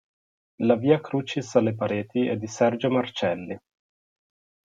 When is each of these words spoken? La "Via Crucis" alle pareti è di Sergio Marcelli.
La 0.63 0.77
"Via 0.77 0.99
Crucis" 0.99 1.53
alle 1.53 1.75
pareti 1.75 2.25
è 2.25 2.35
di 2.35 2.47
Sergio 2.47 2.89
Marcelli. 2.89 3.55